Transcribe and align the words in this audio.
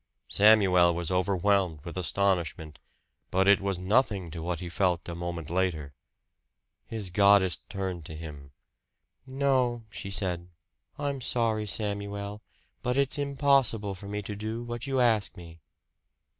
Samuel 0.29 0.95
was 0.95 1.11
overwhelmed 1.11 1.81
with 1.85 1.95
astonishment; 1.95 2.79
but 3.29 3.47
it 3.47 3.61
was 3.61 3.77
nothing 3.77 4.31
to 4.31 4.41
what 4.41 4.59
he 4.59 4.67
felt 4.67 5.07
a 5.07 5.13
moment 5.13 5.51
later. 5.51 5.93
His 6.87 7.11
goddess 7.11 7.57
turned 7.69 8.03
to 8.05 8.15
him. 8.15 8.51
"No," 9.27 9.83
she 9.91 10.09
said. 10.09 10.47
"I'm 10.97 11.21
sorry, 11.21 11.67
Samuel, 11.67 12.41
but 12.81 12.97
it's 12.97 13.19
impossible 13.19 13.93
for 13.93 14.07
me 14.07 14.23
to 14.23 14.35
do 14.35 14.63
what 14.63 14.87
you 14.87 14.99
ask 14.99 15.37
me." 15.37 15.59